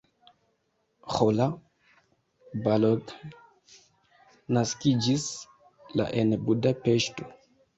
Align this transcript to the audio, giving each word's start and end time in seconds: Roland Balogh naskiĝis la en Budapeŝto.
Roland 1.17 1.61
Balogh 2.65 3.11
naskiĝis 4.57 5.29
la 6.03 6.09
en 6.23 6.35
Budapeŝto. 6.49 7.29